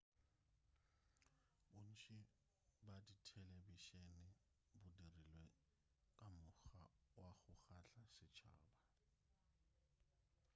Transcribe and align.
bontši 1.73 2.17
bja 2.79 2.95
dithelebišene 3.09 4.23
bo 4.79 4.83
dirilwe 4.97 5.45
ka 6.17 6.25
mokgwa 6.39 6.81
wa 7.15 7.29
go 7.39 7.53
kgahla 7.61 8.03
setšhaba 8.15 8.71